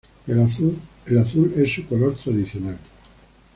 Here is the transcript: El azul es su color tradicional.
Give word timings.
El 0.25 0.39
azul 0.41 0.81
es 1.55 1.71
su 1.73 1.85
color 1.85 2.15
tradicional. 2.15 2.79